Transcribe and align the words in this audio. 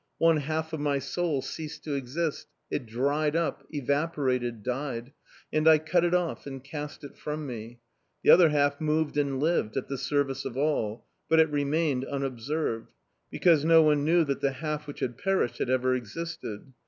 One 0.17 0.37
half 0.37 0.73
of 0.73 0.79
my 0.79 0.97
soul 0.97 1.43
ceased 1.43 1.83
to 1.83 1.93
exist; 1.93 2.47
it 2.71 2.87
dried 2.87 3.35
up, 3.35 3.63
evaporated, 3.69 4.63
died, 4.63 5.13
and 5.53 5.67
I 5.67 5.77
cut 5.77 6.03
it 6.03 6.15
off 6.15 6.47
and 6.47 6.63
cast 6.63 7.03
it 7.03 7.15
from 7.15 7.45
me. 7.45 7.77
The 8.23 8.31
other 8.31 8.49
half 8.49 8.81
moved 8.81 9.15
and 9.15 9.39
lived 9.39 9.77
at 9.77 9.89
the 9.89 9.99
service 9.99 10.43
of 10.43 10.57
all; 10.57 11.05
but 11.29 11.39
it 11.39 11.51
remained 11.51 12.03
unobserved, 12.05 12.93
because 13.29 13.63
no 13.63 13.83
one 13.83 14.03
knew 14.03 14.25
that 14.25 14.41
the 14.41 14.53
half 14.53 14.87
which 14.87 15.01
had 15.01 15.19
perished 15.19 15.59
had 15.59 15.69
ever 15.69 15.93
existed. 15.93 16.73